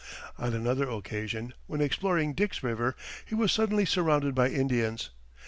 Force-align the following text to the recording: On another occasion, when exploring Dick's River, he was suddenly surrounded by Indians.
On 0.39 0.55
another 0.55 0.89
occasion, 0.89 1.53
when 1.67 1.79
exploring 1.79 2.33
Dick's 2.33 2.63
River, 2.63 2.95
he 3.23 3.35
was 3.35 3.51
suddenly 3.51 3.85
surrounded 3.85 4.33
by 4.33 4.49
Indians. 4.49 5.11